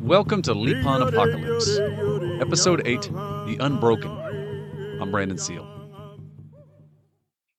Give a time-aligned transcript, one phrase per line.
[0.00, 1.78] Welcome to Lipan Apocalypse,
[2.40, 4.10] Episode 8 The Unbroken.
[5.02, 5.68] I'm Brandon Seale.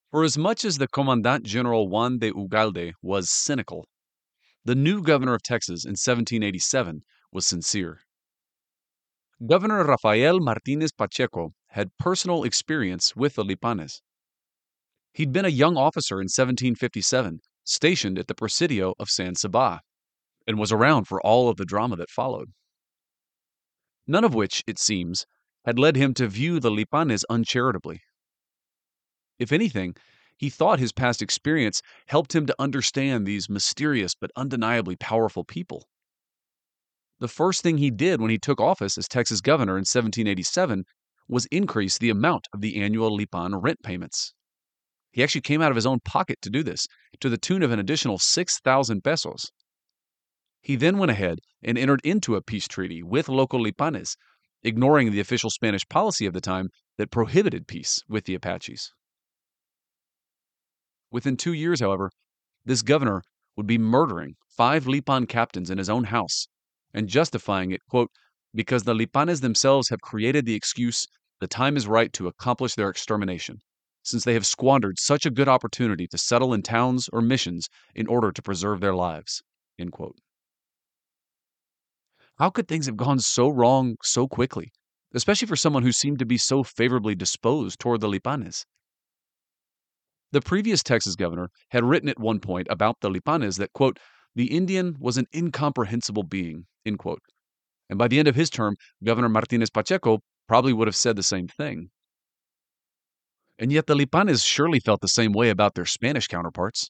[0.09, 3.85] For as much as the Commandant General Juan de Ugalde was cynical,
[4.63, 7.99] the new governor of Texas in 1787 was sincere.
[9.45, 14.02] Governor Rafael Martinez Pacheco had personal experience with the Lipanes.
[15.13, 19.81] He'd been a young officer in 1757, stationed at the Presidio of San Saba,
[20.48, 22.53] and was around for all of the drama that followed.
[24.08, 25.25] None of which, it seems,
[25.66, 28.02] had led him to view the Lipanes uncharitably.
[29.38, 29.97] If anything,
[30.38, 35.89] he thought his past experience helped him to understand these mysterious but undeniably powerful people.
[37.19, 40.83] The first thing he did when he took office as Texas governor in 1787
[41.30, 44.33] was increase the amount of the annual Lipan rent payments.
[45.11, 46.88] He actually came out of his own pocket to do this,
[47.22, 49.49] to the tune of an additional 6,000 pesos.
[50.61, 54.17] He then went ahead and entered into a peace treaty with local Lipanes,
[54.61, 58.91] ignoring the official Spanish policy of the time that prohibited peace with the Apaches.
[61.11, 62.11] Within two years, however,
[62.66, 63.23] this governor
[63.55, 66.47] would be murdering five Lipan captains in his own house
[66.95, 68.09] and justifying it, quote,
[68.55, 71.05] because the Lipanes themselves have created the excuse
[71.41, 73.59] the time is right to accomplish their extermination,
[74.01, 78.07] since they have squandered such a good opportunity to settle in towns or missions in
[78.07, 79.43] order to preserve their lives.
[82.38, 84.71] How could things have gone so wrong so quickly,
[85.13, 88.66] especially for someone who seemed to be so favorably disposed toward the Lipanes?
[90.31, 93.99] The previous Texas governor had written at one point about the Lipanes that, quote,
[94.33, 97.22] the Indian was an incomprehensible being, end quote.
[97.89, 101.23] And by the end of his term, Governor Martinez Pacheco probably would have said the
[101.23, 101.89] same thing.
[103.58, 106.90] And yet the Lipanes surely felt the same way about their Spanish counterparts.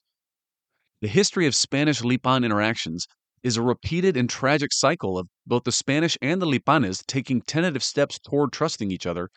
[1.00, 3.06] The history of Spanish Lipan interactions
[3.42, 7.84] is a repeated and tragic cycle of both the Spanish and the Lipanes taking tentative
[7.84, 9.28] steps toward trusting each other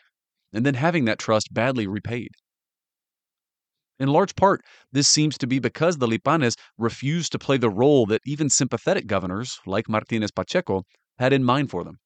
[0.52, 2.30] and then having that trust badly repaid.
[4.00, 8.06] In large part, this seems to be because the Lipanes refused to play the role
[8.06, 10.84] that even sympathetic governors, like Martinez Pacheco,
[11.18, 11.98] had in mind for them.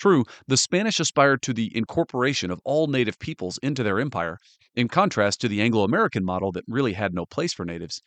[0.00, 4.38] True, the Spanish aspired to the incorporation of all native peoples into their empire,
[4.74, 8.00] in contrast to the Anglo American model that really had no place for natives.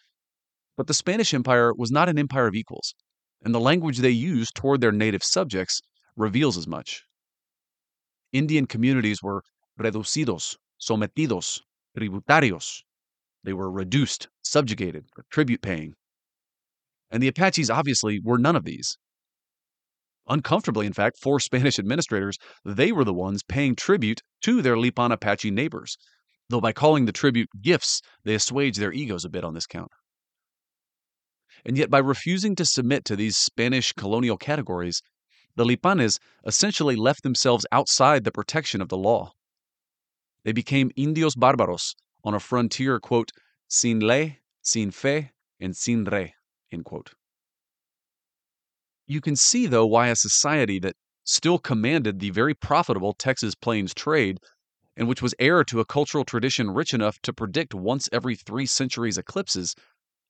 [0.77, 2.95] But the Spanish Empire was not an empire of equals,
[3.43, 5.79] and the language they used toward their native subjects
[6.15, 7.03] reveals as much.
[8.33, 9.43] Indian communities were
[9.79, 11.61] reducidos, sometidos,
[11.97, 12.81] tributarios.
[13.43, 15.95] They were reduced, subjugated, tribute paying.
[17.11, 18.97] And the Apaches obviously were none of these.
[20.27, 25.11] Uncomfortably, in fact, for Spanish administrators, they were the ones paying tribute to their Lipan
[25.11, 25.97] Apache neighbors,
[26.49, 29.91] though by calling the tribute gifts, they assuaged their egos a bit on this count.
[31.65, 35.01] And yet, by refusing to submit to these Spanish colonial categories,
[35.55, 39.33] the Lipanes essentially left themselves outside the protection of the law.
[40.49, 41.93] They became indios bárbaros
[42.23, 43.31] on a frontier, quote,
[43.67, 45.29] sin ley, sin fe,
[45.59, 46.33] and sin rey,
[46.71, 47.11] end quote.
[49.05, 53.93] You can see, though, why a society that still commanded the very profitable Texas Plains
[53.93, 54.39] trade
[54.97, 58.65] and which was heir to a cultural tradition rich enough to predict once every three
[58.65, 59.75] centuries eclipses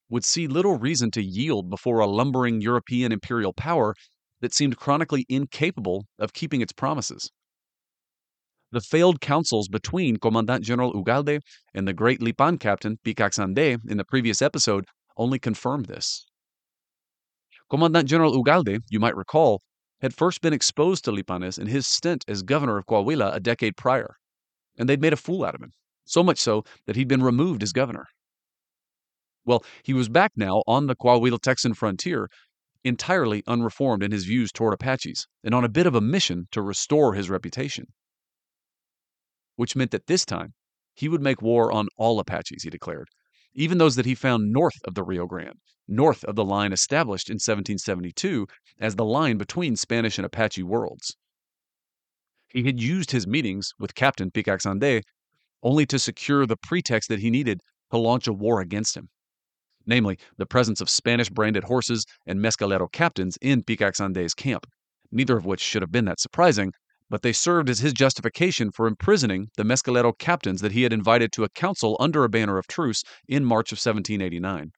[0.10, 3.96] would see little reason to yield before a lumbering European imperial power
[4.42, 7.32] that seemed chronically incapable of keeping its promises.
[8.72, 11.42] The failed councils between Commandant General Ugalde
[11.74, 14.86] and the great Lipan captain Picax Ande in the previous episode
[15.18, 16.28] only confirmed this.
[17.70, 19.62] Commandant General Ugalde, you might recall,
[20.02, 23.76] had first been exposed to Lipanes in his stint as governor of Coahuila a decade
[23.76, 24.16] prior,
[24.78, 25.72] and they'd made a fool out of him,
[26.06, 28.06] so much so that he'd been removed as governor.
[29.46, 32.30] Well, he was back now on the Coahuila Texan frontier,
[32.84, 36.62] entirely unreformed in his views toward Apaches, and on a bit of a mission to
[36.62, 37.88] restore his reputation.
[39.60, 40.54] Which meant that this time,
[40.94, 43.10] he would make war on all Apaches, he declared,
[43.54, 47.30] even those that he found north of the Rio Grande, north of the line established
[47.30, 48.48] in 1772
[48.80, 51.18] as the line between Spanish and Apache worlds.
[52.48, 55.04] He had used his meetings with Captain Picax Ande
[55.62, 57.60] only to secure the pretext that he needed
[57.92, 59.10] to launch a war against him
[59.86, 64.66] namely, the presence of Spanish branded horses and mescalero captains in Picax Ande's camp,
[65.12, 66.72] neither of which should have been that surprising,
[67.10, 71.32] but they served as his justification for imprisoning the mescalero captains that he had invited
[71.32, 74.72] to a council under a banner of truce in March of 1789.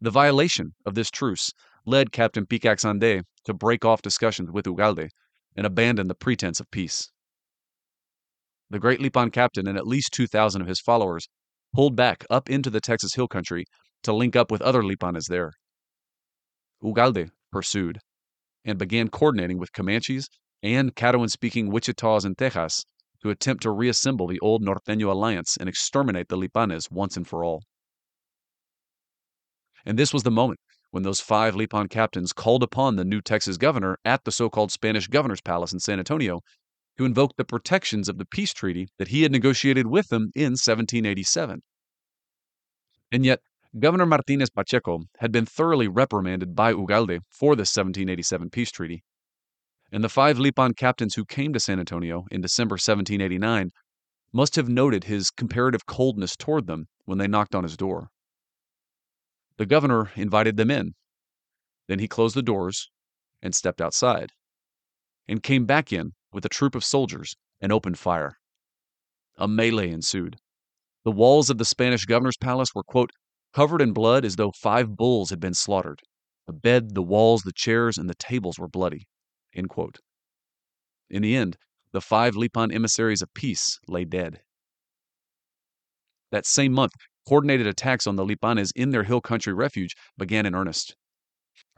[0.00, 1.50] The violation of this truce
[1.84, 5.08] led Captain Picax Ande to break off discussions with Ugalde
[5.56, 7.10] and abandon the pretense of peace.
[8.70, 11.28] The great Lipan captain and at least 2,000 of his followers
[11.74, 13.64] pulled back up into the Texas Hill Country
[14.02, 15.52] to link up with other Lipanes there.
[16.82, 18.00] Ugalde pursued
[18.64, 20.28] and began coordinating with Comanches
[20.74, 22.84] and Caddoan speaking Wichitas in Texas
[23.22, 27.44] to attempt to reassemble the old Norteño alliance and exterminate the Lipanes once and for
[27.44, 27.62] all.
[29.84, 30.58] And this was the moment
[30.90, 34.72] when those five Lipan captains called upon the new Texas governor at the so called
[34.72, 36.40] Spanish governor's palace in San Antonio
[36.98, 40.52] to invoke the protections of the peace treaty that he had negotiated with them in
[40.52, 41.62] 1787.
[43.12, 43.40] And yet,
[43.78, 49.04] Governor Martinez Pacheco had been thoroughly reprimanded by Ugalde for the 1787 peace treaty.
[49.92, 53.70] And the five Lipan captains who came to San Antonio in December 1789
[54.32, 58.08] must have noted his comparative coldness toward them when they knocked on his door.
[59.56, 60.94] The governor invited them in.
[61.88, 62.90] Then he closed the doors
[63.40, 64.32] and stepped outside,
[65.28, 68.36] and came back in with a troop of soldiers and opened fire.
[69.38, 70.36] A melee ensued.
[71.04, 73.10] The walls of the Spanish governor's palace were, quote,
[73.52, 76.00] covered in blood as though five bulls had been slaughtered.
[76.46, 79.06] The bed, the walls, the chairs, and the tables were bloody.
[81.10, 81.56] In the end,
[81.92, 84.40] the five Lipan emissaries of peace lay dead.
[86.30, 86.92] That same month,
[87.26, 90.94] coordinated attacks on the Lipanes in their hill country refuge began in earnest.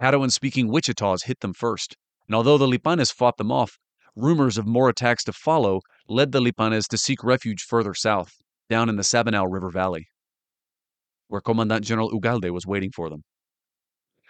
[0.01, 1.97] Caddoan speaking Wichitas hit them first,
[2.27, 3.79] and although the Lipanes fought them off,
[4.17, 8.33] rumors of more attacks to follow led the Lipanes to seek refuge further south,
[8.69, 10.09] down in the Sabinal River Valley
[11.29, 13.23] where Commandant General Ugalde was waiting for them.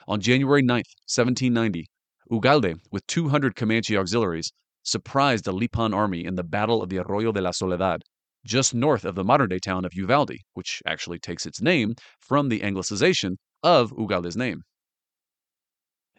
[0.06, 1.86] On January 9, 1790,
[2.30, 4.52] Ugalde, with 200 Comanche auxiliaries,
[4.82, 8.02] surprised the Lipan army in the Battle of the Arroyo de la Soledad,
[8.44, 12.48] just north of the modern day town of Uvalde, which actually takes its name from
[12.48, 14.62] the anglicization of Ugalde's name.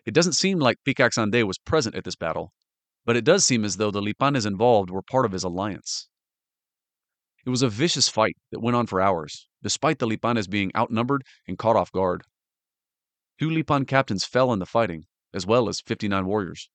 [0.06, 2.54] It doesn't seem like Picax Ande was present at this battle,
[3.06, 6.10] but it does seem as though the Lipanes involved were part of his alliance.
[7.46, 11.24] It was a vicious fight that went on for hours, despite the Lipanes being outnumbered
[11.48, 12.24] and caught off guard.
[13.40, 16.70] Two Lipan captains fell in the fighting, as well as 59 warriors.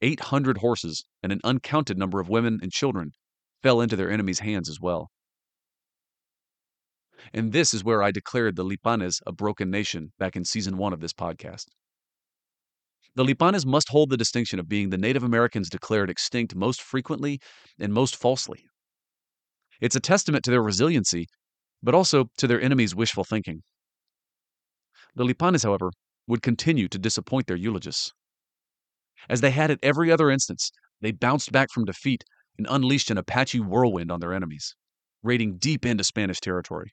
[0.00, 3.12] 800 horses and an uncounted number of women and children
[3.62, 5.10] fell into their enemies' hands as well.
[7.32, 10.92] And this is where I declared the Lipanes a broken nation back in season one
[10.92, 11.66] of this podcast.
[13.14, 17.40] The Lipanes must hold the distinction of being the Native Americans declared extinct most frequently
[17.78, 18.64] and most falsely.
[19.80, 21.26] It's a testament to their resiliency
[21.82, 23.62] but also to their enemies' wishful thinking.
[25.14, 25.90] The Lipanes, however,
[26.26, 28.12] would continue to disappoint their eulogists.
[29.28, 32.24] As they had at every other instance, they bounced back from defeat
[32.58, 34.74] and unleashed an Apache whirlwind on their enemies,
[35.22, 36.92] raiding deep into Spanish territory.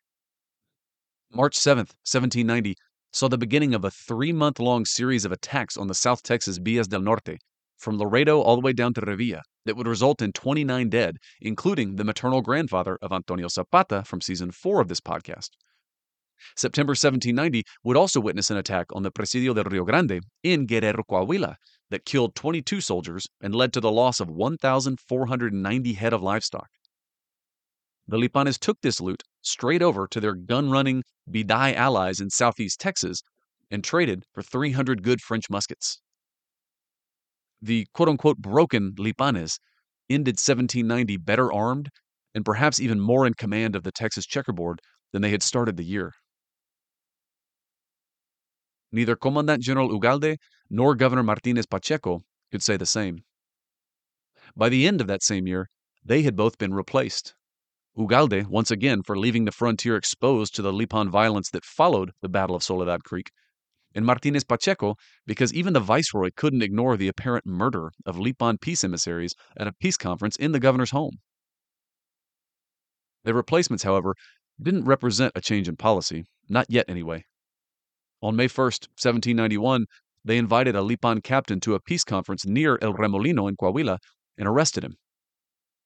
[1.31, 2.75] March 7, 1790,
[3.11, 6.57] saw the beginning of a three month long series of attacks on the South Texas
[6.57, 7.37] Villas del Norte,
[7.77, 11.95] from Laredo all the way down to Revilla, that would result in 29 dead, including
[11.95, 15.51] the maternal grandfather of Antonio Zapata from season 4 of this podcast.
[16.55, 21.03] September 1790 would also witness an attack on the Presidio del Rio Grande in Guerrero,
[21.09, 21.55] Coahuila,
[21.89, 26.69] that killed 22 soldiers and led to the loss of 1,490 head of livestock.
[28.07, 32.79] The Lipanes took this loot straight over to their gun running Bidai allies in southeast
[32.79, 33.21] Texas
[33.71, 36.01] and traded for 300 good French muskets
[37.61, 39.59] the quote unquote broken Lipanes
[40.09, 41.89] ended 1790 better armed
[42.33, 45.83] and perhaps even more in command of the Texas checkerboard than they had started the
[45.83, 46.13] year.
[48.91, 50.37] Neither Commandant General Ugalde
[50.69, 53.23] nor Governor Martinez Pacheco could say the same.
[54.55, 55.69] By the end of that same year,
[56.03, 57.35] they had both been replaced.
[57.97, 62.29] Ugalde, once again, for leaving the frontier exposed to the Lipan violence that followed the
[62.29, 63.31] Battle of Soledad Creek,
[63.93, 68.83] and Martinez Pacheco because even the viceroy couldn't ignore the apparent murder of Lipan peace
[68.83, 71.19] emissaries at a peace conference in the governor's home.
[73.23, 74.15] Their replacements, however,
[74.61, 77.25] didn't represent a change in policy, not yet anyway.
[78.21, 79.85] On May 1, 1791,
[80.25, 83.97] they invited a Lipan captain to a peace conference near El Remolino in Coahuila
[84.37, 84.97] and arrested him.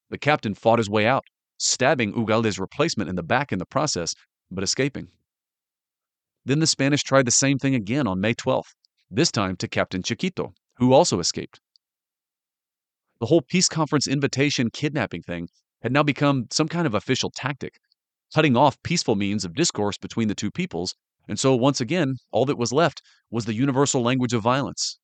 [0.10, 1.24] The captain fought his way out,
[1.58, 4.14] stabbing Ugalde's replacement in the back in the process,
[4.50, 5.10] but escaping.
[6.46, 8.74] Then the Spanish tried the same thing again on May 12th,
[9.10, 11.62] this time to Captain Chiquito, who also escaped.
[13.20, 15.48] The whole peace conference invitation kidnapping thing
[15.82, 17.76] had now become some kind of official tactic,
[18.34, 20.96] cutting off peaceful means of discourse between the two peoples,
[21.28, 25.00] and so once again, all that was left was the universal language of violence.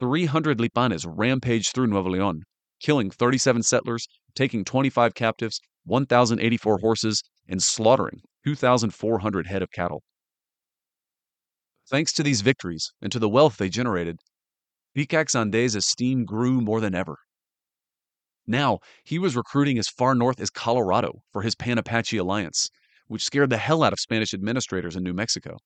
[0.00, 2.42] 300 Lipanes rampaged through Nuevo Leon,
[2.80, 10.02] killing 37 settlers, taking 25 captives, 1,084 horses, and slaughtering 2,400 head of cattle.
[11.88, 14.18] Thanks to these victories and to the wealth they generated,
[14.94, 17.16] Picax Ande's esteem grew more than ever.
[18.46, 22.70] Now, he was recruiting as far north as Colorado for his Pan Apache alliance,
[23.08, 25.58] which scared the hell out of Spanish administrators in New Mexico.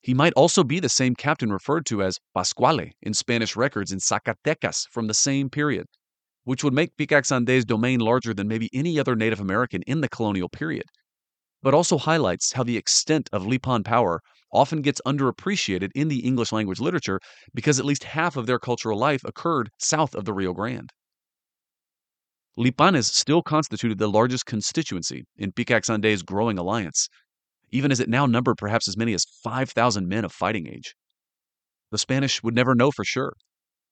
[0.00, 3.98] He might also be the same captain referred to as Pascuale in Spanish records in
[3.98, 5.86] Zacatecas from the same period,
[6.44, 10.08] which would make Picax Ande's domain larger than maybe any other Native American in the
[10.08, 10.84] colonial period,
[11.62, 14.20] but also highlights how the extent of Lipan power
[14.52, 17.20] often gets underappreciated in the English language literature
[17.52, 20.90] because at least half of their cultural life occurred south of the Rio Grande.
[22.58, 27.08] Lipanes still constituted the largest constituency in Picax Ande's growing alliance,
[27.70, 30.96] even as it now numbered perhaps as many as 5,000 men of fighting age.
[31.92, 33.34] The Spanish would never know for sure,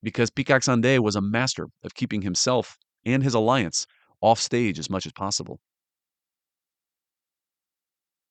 [0.03, 3.87] because Picax Ande was a master of keeping himself and his alliance
[4.21, 5.61] off stage as much as possible.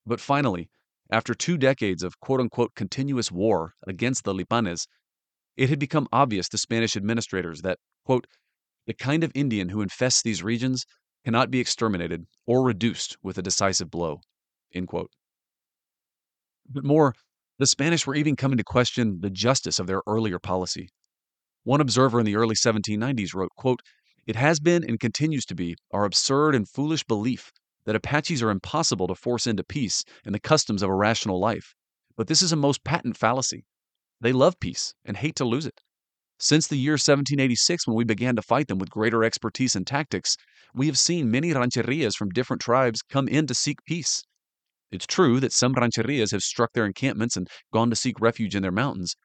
[0.06, 0.70] But finally,
[1.10, 4.86] after two decades of quote unquote continuous war against the Lipanes,
[5.56, 8.28] it had become obvious to Spanish administrators that, quote,
[8.86, 10.86] the kind of Indian who infests these regions
[11.24, 14.22] cannot be exterminated or reduced with a decisive blow.
[16.70, 17.16] But more,
[17.58, 20.90] the Spanish were even coming to question the justice of their earlier policy.
[21.64, 23.82] One observer in the early 1790s wrote, quote,
[24.28, 27.52] It has been and continues to be our absurd and foolish belief
[27.86, 31.74] that Apaches are impossible to force into peace and the customs of a rational life.
[32.18, 33.66] But this is a most patent fallacy.
[34.22, 35.82] They love peace and hate to lose it.
[36.40, 40.36] Since the year 1786, when we began to fight them with greater expertise and tactics,
[40.74, 44.22] we have seen many rancherias from different tribes come in to seek peace.
[44.92, 48.62] It's true that some rancherias have struck their encampments and gone to seek refuge in
[48.62, 49.16] their mountains,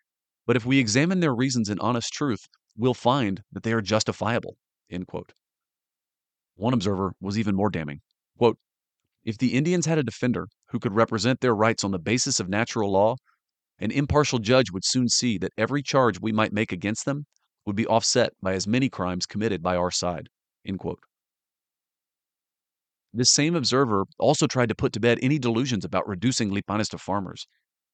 [0.46, 4.56] but if we examine their reasons in honest truth, we'll find that they are justifiable.
[6.54, 8.00] One observer was even more damning.
[8.38, 8.58] Quote,
[9.24, 12.48] if the Indians had a defender who could represent their rights on the basis of
[12.48, 13.16] natural law,
[13.80, 17.26] an impartial judge would soon see that every charge we might make against them
[17.66, 20.28] would be offset by as many crimes committed by our side.
[23.12, 26.98] This same observer also tried to put to bed any delusions about reducing Lipanes to
[26.98, 27.46] farmers,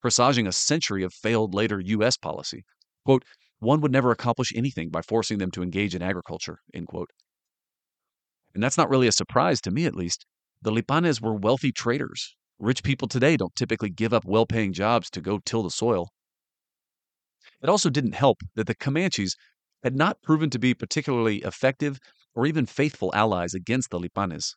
[0.02, 2.16] presaging a century of failed later U.S.
[2.16, 2.64] policy.
[3.04, 3.24] Quote,
[3.60, 6.58] one would never accomplish anything by forcing them to engage in agriculture.
[6.74, 7.10] End quote.
[8.54, 10.26] And that's not really a surprise to me, at least.
[10.60, 15.10] The Lipanes were wealthy traders Rich people today don't typically give up well paying jobs
[15.10, 16.10] to go till the soil.
[17.62, 19.36] It also didn't help that the Comanches
[19.82, 21.98] had not proven to be particularly effective
[22.34, 24.54] or even faithful allies against the Lipanes.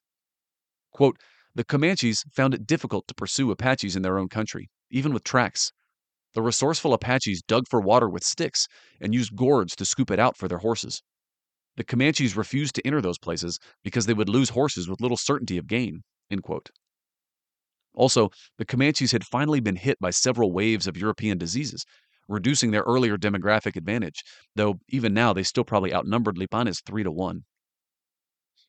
[0.92, 1.18] Quote,
[1.56, 5.72] the Comanches found it difficult to pursue Apaches in their own country, even with tracks.
[6.36, 8.68] The resourceful Apaches dug for water with sticks
[9.02, 11.02] and used gourds to scoop it out for their horses.
[11.76, 15.58] The Comanches refused to enter those places because they would lose horses with little certainty
[15.58, 16.04] of gain.
[17.94, 21.86] Also, the Comanches had finally been hit by several waves of European diseases,
[22.28, 24.24] reducing their earlier demographic advantage,
[24.56, 27.44] though even now they still probably outnumbered Lipanes 3 to 1.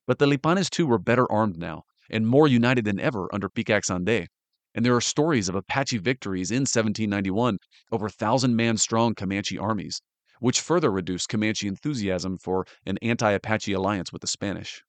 [0.06, 3.90] But the Lipanes too were better armed now, and more united than ever under Picax
[3.90, 4.28] Ande,
[4.74, 7.58] and there are stories of Apache victories in 1791
[7.92, 10.00] over thousand man strong Comanche armies,
[10.38, 14.82] which further reduced Comanche enthusiasm for an anti Apache alliance with the Spanish.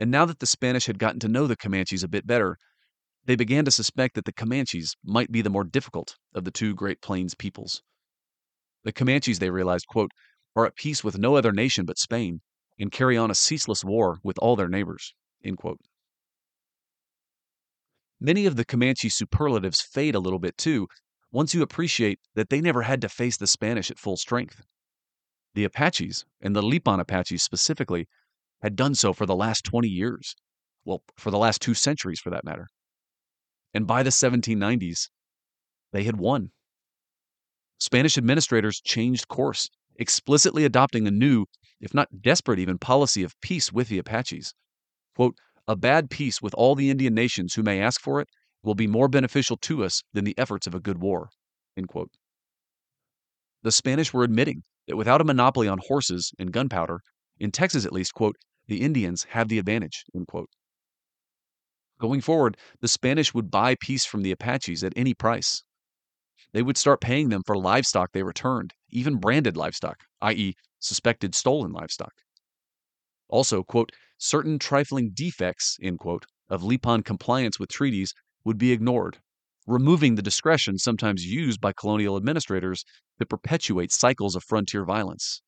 [0.00, 2.58] And now that the Spanish had gotten to know the Comanches a bit better,
[3.24, 6.74] they began to suspect that the Comanches might be the more difficult of the two
[6.74, 7.82] Great Plains peoples.
[8.82, 10.10] The Comanches, they realized, quote,
[10.56, 12.40] are at peace with no other nation but Spain
[12.78, 15.14] and carry on a ceaseless war with all their neighbors.
[18.20, 20.88] Many of the Comanche superlatives fade a little bit too
[21.30, 24.62] once you appreciate that they never had to face the Spanish at full strength.
[25.54, 28.06] The Apaches, and the Lipan Apaches specifically,
[28.64, 30.34] had done so for the last 20 years.
[30.86, 32.66] Well, for the last two centuries for that matter.
[33.74, 35.10] And by the 1790s,
[35.92, 36.50] they had won.
[37.78, 41.44] Spanish administrators changed course, explicitly adopting a new,
[41.78, 44.54] if not desperate even, policy of peace with the Apaches.
[45.14, 45.36] Quote,
[45.68, 48.28] a bad peace with all the Indian nations who may ask for it
[48.62, 51.28] will be more beneficial to us than the efforts of a good war.
[51.76, 52.10] End quote.
[53.62, 57.00] The Spanish were admitting that without a monopoly on horses and gunpowder,
[57.38, 60.50] in Texas at least, quote, the Indians have the advantage, end quote.
[61.98, 65.62] Going forward, the Spanish would buy peace from the Apaches at any price.
[66.52, 71.72] They would start paying them for livestock they returned, even branded livestock, i.e., suspected stolen
[71.72, 72.12] livestock.
[73.28, 78.12] Also, quote, certain trifling defects, end quote, of Lipan compliance with treaties
[78.44, 79.18] would be ignored,
[79.66, 82.84] removing the discretion sometimes used by colonial administrators
[83.18, 85.42] to perpetuate cycles of frontier violence.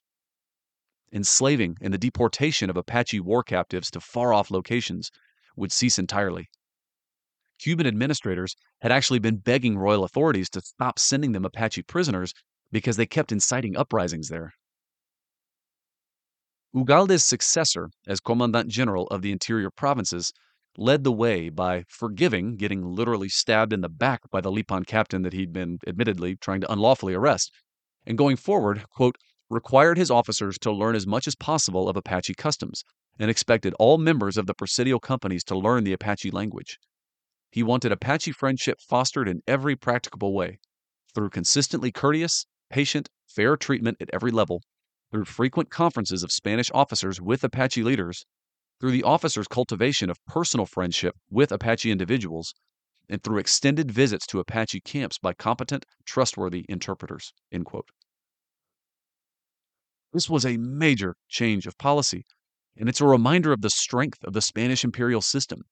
[1.12, 5.10] Enslaving and the deportation of Apache war captives to far off locations
[5.56, 6.48] would cease entirely.
[7.58, 12.34] Cuban administrators had actually been begging royal authorities to stop sending them Apache prisoners
[12.70, 14.52] because they kept inciting uprisings there.
[16.74, 20.32] Ugalde's successor as Commandant General of the interior provinces
[20.76, 25.22] led the way by forgiving getting literally stabbed in the back by the Lipan captain
[25.22, 27.50] that he'd been admittedly trying to unlawfully arrest,
[28.04, 29.16] and going forward, quote,
[29.48, 32.82] required his officers to learn as much as possible of Apache customs
[33.18, 36.78] and expected all members of the Presidio companies to learn the Apache language.
[37.50, 40.58] He wanted Apache friendship fostered in every practicable way
[41.14, 44.62] through consistently courteous, patient, fair treatment at every level,
[45.10, 48.26] through frequent conferences of Spanish officers with Apache leaders,
[48.80, 52.52] through the officers' cultivation of personal friendship with Apache individuals,
[53.08, 57.32] and through extended visits to Apache camps by competent, trustworthy interpreters.
[60.12, 62.24] This was a major change of policy,
[62.76, 65.62] and it's a reminder of the strength of the Spanish imperial system,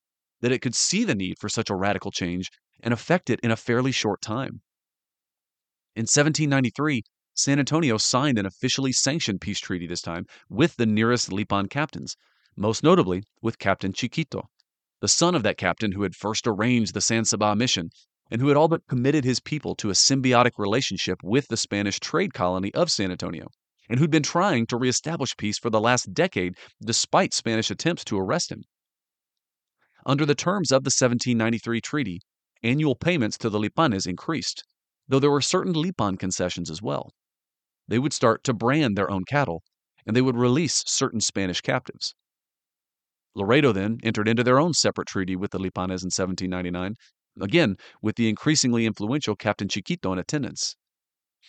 [0.40, 2.50] that it could see the need for such a radical change
[2.80, 4.60] and effect it in a fairly short time.
[5.96, 7.02] In 1793,
[7.34, 12.16] San Antonio signed an officially sanctioned peace treaty this time with the nearest Lipan captains,
[12.56, 14.48] most notably with Captain Chiquito,
[15.00, 17.90] the son of that captain who had first arranged the San Saba mission
[18.30, 22.00] and who had all but committed his people to a symbiotic relationship with the Spanish
[22.00, 23.48] trade colony of San Antonio,
[23.88, 28.18] and who'd been trying to reestablish peace for the last decade despite Spanish attempts to
[28.18, 28.62] arrest him.
[30.06, 32.20] Under the terms of the 1793 treaty,
[32.62, 34.64] annual payments to the Lipanes increased,
[35.08, 37.12] though there were certain Lipan concessions as well.
[37.88, 39.62] They would start to brand their own cattle,
[40.06, 42.14] and they would release certain Spanish captives.
[43.34, 46.94] Laredo then entered into their own separate treaty with the Lipanes in 1799,
[47.40, 50.76] again with the increasingly influential Captain Chiquito in attendance.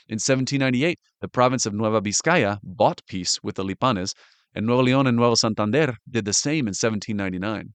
[0.08, 4.14] In 1798, the province of Nueva Vizcaya bought peace with the Lipanes,
[4.54, 7.74] and Nuevo León and Nuevo Santander did the same in 1799.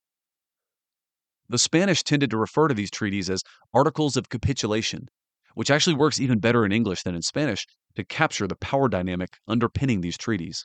[1.48, 3.42] The Spanish tended to refer to these treaties as
[3.74, 5.08] Articles of Capitulation,
[5.54, 9.38] which actually works even better in English than in Spanish to capture the power dynamic
[9.48, 10.64] underpinning these treaties.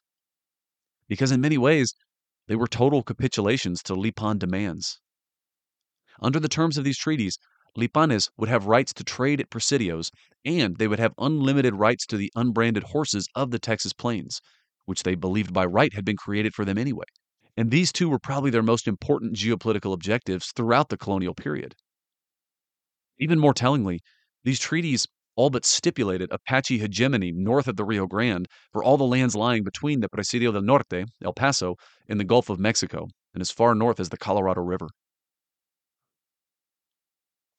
[1.07, 1.95] Because in many ways,
[2.47, 4.99] they were total capitulations to Lipan demands.
[6.21, 7.39] Under the terms of these treaties,
[7.77, 10.11] Lipanes would have rights to trade at presidios,
[10.45, 14.39] and they would have unlimited rights to the unbranded horses of the Texas plains,
[14.85, 17.05] which they believed by right had been created for them anyway.
[17.57, 21.75] And these two were probably their most important geopolitical objectives throughout the colonial period.
[23.17, 23.99] Even more tellingly,
[24.43, 29.03] these treaties all but stipulated Apache hegemony north of the Rio Grande for all the
[29.03, 31.75] lands lying between the Presidio del Norte, El Paso,
[32.07, 34.87] and the Gulf of Mexico, and as far north as the Colorado River.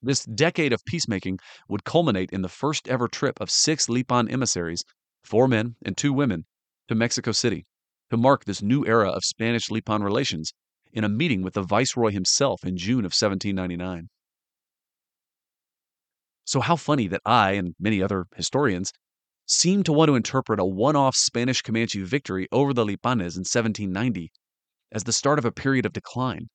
[0.07, 4.85] This decade of peacemaking would culminate in the first ever trip of six Lipan emissaries,
[5.25, 6.45] four men and two women,
[6.87, 7.67] to Mexico City
[8.11, 10.53] to mark this new era of Spanish Lipan relations
[10.93, 14.09] in a meeting with the Viceroy himself in June of 1799.
[16.45, 18.93] So, how funny that I and many other historians
[19.45, 23.43] seem to want to interpret a one off Spanish Comanche victory over the Lipanes in
[23.43, 24.31] 1790
[24.93, 26.47] as the start of a period of decline,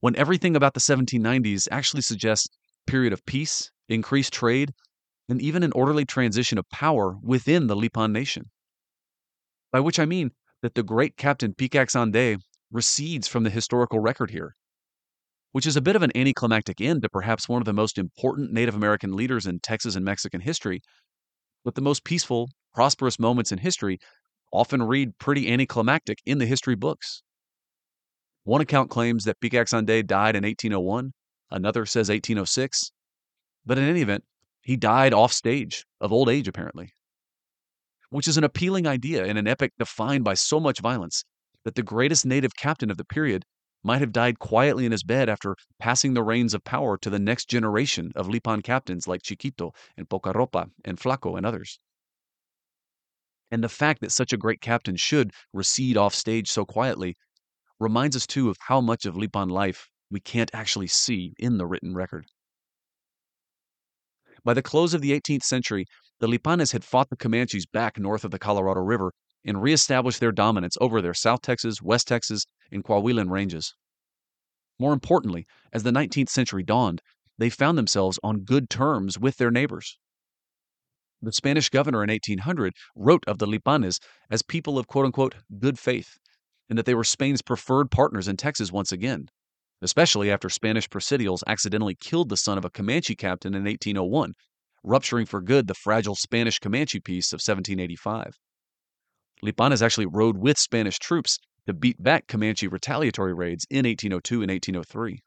[0.00, 2.48] when everything about the 1790s actually suggests
[2.86, 4.72] period of peace, increased trade,
[5.28, 8.50] and even an orderly transition of power within the Lipan nation.
[9.72, 10.30] By which I mean
[10.62, 14.54] that the great Captain Picax Ande recedes from the historical record here
[15.56, 18.52] which is a bit of an anticlimactic end to perhaps one of the most important
[18.52, 20.82] Native American leaders in Texas and Mexican history.
[21.64, 23.98] But the most peaceful, prosperous moments in history
[24.52, 27.22] often read pretty anticlimactic in the history books.
[28.44, 31.12] One account claims that Picax Ande died in 1801,
[31.50, 32.92] another says 1806.
[33.64, 34.24] But in any event,
[34.62, 36.92] he died off stage, of old age apparently.
[38.10, 41.24] Which is an appealing idea in an epic defined by so much violence
[41.64, 43.44] that the greatest native captain of the period
[43.82, 47.18] might have died quietly in his bed after passing the reins of power to the
[47.18, 51.78] next generation of Lipan captains like Chiquito and Pocaropa and Flaco and others.
[53.50, 57.16] And the fact that such a great captain should recede off stage so quietly
[57.78, 61.66] reminds us too of how much of Lipan life we can't actually see in the
[61.66, 62.26] written record.
[64.44, 65.86] By the close of the 18th century,
[66.20, 69.12] the Lipanes had fought the Comanches back north of the Colorado River
[69.44, 73.74] and reestablished their dominance over their South Texas, West Texas, and Coahuilan ranges.
[74.78, 77.00] More importantly, as the 19th century dawned,
[77.38, 79.98] they found themselves on good terms with their neighbors.
[81.22, 83.98] The Spanish governor in 1800 wrote of the Lipanes
[84.30, 86.18] as people of quote unquote good faith,
[86.68, 89.28] and that they were Spain's preferred partners in Texas once again,
[89.82, 94.32] especially after Spanish presidials accidentally killed the son of a Comanche captain in 1801,
[94.82, 98.38] rupturing for good the fragile Spanish Comanche peace of 1785.
[99.44, 104.50] Lipanes actually rode with Spanish troops to beat back Comanche retaliatory raids in 1802 and
[104.50, 105.20] 1803.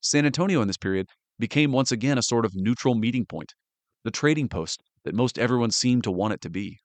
[0.00, 1.06] San Antonio in this period
[1.38, 3.54] became once again a sort of neutral meeting point,
[4.04, 6.78] the trading post that most everyone seemed to want it to be.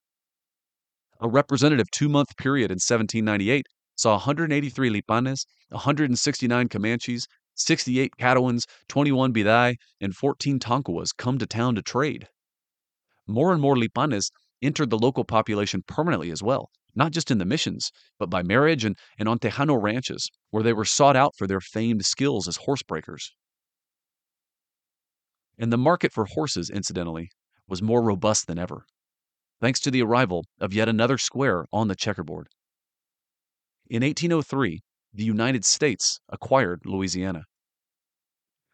[1.19, 3.65] A representative two month period in 1798
[3.97, 11.75] saw 183 Lipanes, 169 Comanches, 68 Caddoans, 21 Bidai, and 14 Tonkawas come to town
[11.75, 12.27] to trade.
[13.27, 14.29] More and more Lipanes
[14.61, 18.85] entered the local population permanently as well, not just in the missions, but by marriage
[18.85, 22.59] and, and on Tejano ranches, where they were sought out for their famed skills as
[22.59, 23.31] horsebreakers.
[25.57, 27.29] And the market for horses, incidentally,
[27.67, 28.85] was more robust than ever,
[29.59, 32.47] thanks to the arrival of yet another square on the checkerboard.
[33.89, 34.81] In 1803,
[35.13, 37.43] the United States acquired Louisiana.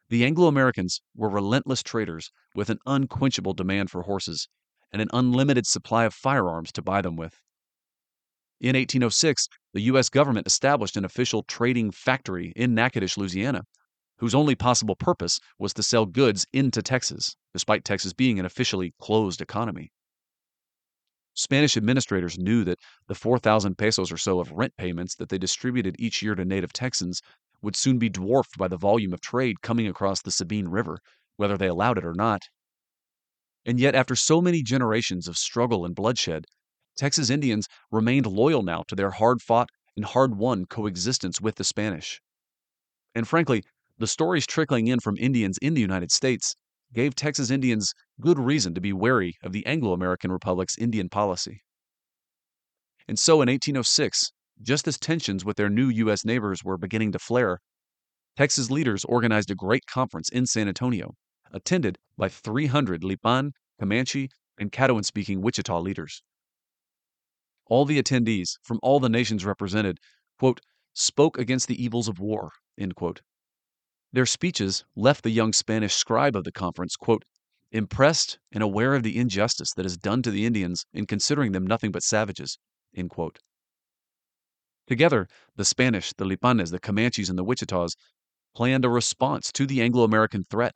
[0.09, 4.47] The Anglo Americans were relentless traders with an unquenchable demand for horses
[4.91, 7.35] and an unlimited supply of firearms to buy them with.
[8.59, 10.09] In 1806, the U.S.
[10.09, 13.61] government established an official trading factory in Natchitoches, Louisiana,
[14.17, 18.95] whose only possible purpose was to sell goods into Texas, despite Texas being an officially
[18.99, 19.91] closed economy.
[21.35, 25.95] Spanish administrators knew that the 4,000 pesos or so of rent payments that they distributed
[25.99, 27.21] each year to native Texans
[27.61, 30.99] would soon be dwarfed by the volume of trade coming across the Sabine River,
[31.37, 32.43] whether they allowed it or not.
[33.65, 36.45] And yet, after so many generations of struggle and bloodshed,
[36.97, 41.63] Texas Indians remained loyal now to their hard fought and hard won coexistence with the
[41.63, 42.21] Spanish.
[43.15, 43.63] And frankly,
[43.97, 46.55] the stories trickling in from Indians in the United States
[46.93, 51.61] gave Texas Indians good reason to be wary of the Anglo American Republic's Indian policy.
[53.07, 56.23] And so in 1806, just as tensions with their new U.S.
[56.23, 57.59] neighbors were beginning to flare,
[58.37, 61.13] Texas leaders organized a great conference in San Antonio,
[61.51, 66.23] attended by 300 Lipan, Comanche, and Caddoan speaking Wichita leaders
[67.67, 69.97] all the attendees from all the nations represented,
[70.37, 70.61] quote,
[70.93, 73.21] spoke against the evils of war, end quote.
[74.13, 77.25] Their speeches left the young Spanish scribe of the conference, quote,
[77.71, 81.65] impressed and aware of the injustice that is done to the Indians in considering them
[81.65, 82.59] nothing but savages,
[82.95, 83.39] end quote.
[84.85, 87.95] Together, the Spanish, the Lipanes, the Comanches, and the Wichitas
[88.55, 90.75] planned a response to the Anglo American threat.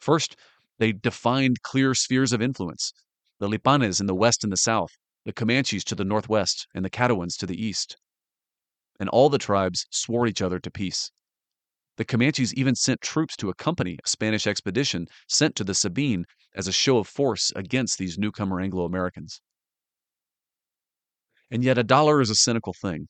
[0.00, 0.34] First,
[0.78, 2.92] they defined clear spheres of influence
[3.38, 4.90] the Lipanes in the west and the south,
[5.24, 7.96] the Comanches to the northwest, and the Caddoans to the east.
[8.98, 11.12] And all the tribes swore each other to peace.
[11.98, 16.68] The Comanches even sent troops to accompany a Spanish expedition sent to the Sabine as
[16.68, 19.40] a show of force against these newcomer Anglo Americans.
[21.50, 23.08] And yet, a dollar is a cynical thing.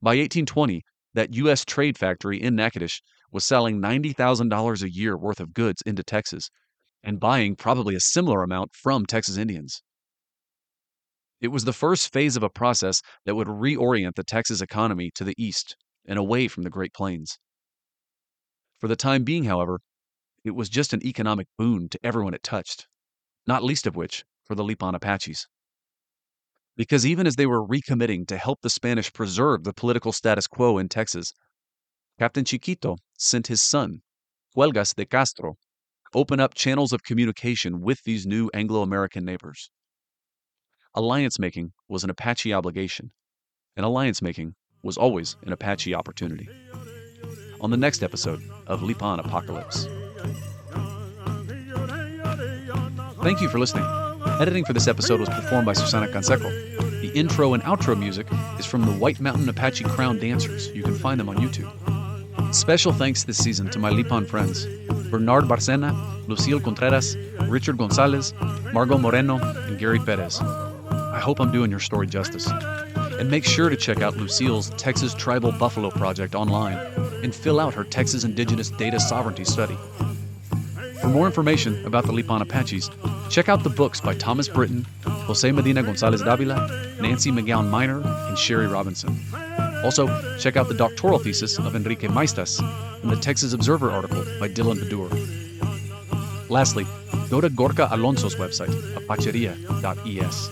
[0.00, 0.82] By 1820,
[1.12, 1.62] that U.S.
[1.62, 6.48] trade factory in Natchitoches was selling $90,000 a year worth of goods into Texas
[7.02, 9.82] and buying probably a similar amount from Texas Indians.
[11.42, 15.24] It was the first phase of a process that would reorient the Texas economy to
[15.24, 17.36] the east and away from the Great Plains.
[18.80, 19.80] For the time being, however,
[20.42, 22.88] it was just an economic boon to everyone it touched,
[23.46, 25.46] not least of which for the Lipan Apaches.
[26.76, 30.78] Because even as they were recommitting to help the Spanish preserve the political status quo
[30.78, 31.34] in Texas,
[32.18, 34.00] Captain Chiquito sent his son,
[34.56, 35.56] Cuelgas de Castro,
[36.14, 39.70] open up channels of communication with these new Anglo American neighbors.
[40.94, 43.12] Alliance making was an Apache obligation,
[43.76, 46.48] and alliance making was always an Apache opportunity.
[47.60, 49.86] On the next episode of Lipan Apocalypse.
[53.22, 53.84] Thank you for listening.
[54.40, 56.50] Editing for this episode was performed by Susana Canseco.
[57.02, 58.26] The intro and outro music
[58.58, 60.68] is from the White Mountain Apache Crown Dancers.
[60.68, 61.70] You can find them on YouTube.
[62.54, 64.66] Special thanks this season to my Lipan friends
[65.10, 65.92] Bernard Barcena,
[66.28, 68.32] Lucille Contreras, Richard Gonzalez,
[68.72, 70.40] Margot Moreno, and Gary Perez.
[70.40, 72.48] I hope I'm doing your story justice.
[73.20, 76.78] And make sure to check out Lucille's Texas Tribal Buffalo Project online
[77.22, 79.76] and fill out her Texas Indigenous Data Sovereignty Study.
[81.02, 82.90] For more information about the Lipan Apaches,
[83.28, 88.38] check out the books by Thomas Britten, Jose Medina Gonzalez Davila, Nancy McGowan Minor, and
[88.38, 89.14] Sherry Robinson.
[89.84, 92.58] Also, check out the doctoral thesis of Enrique Maestas
[93.02, 96.48] and the Texas Observer article by Dylan Baddour.
[96.48, 96.86] Lastly,
[97.28, 100.50] go to Gorka Alonso's website, apacheria.es.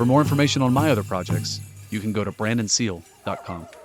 [0.00, 1.60] For more information on my other projects,
[1.90, 3.79] you can go to brandonseale.com.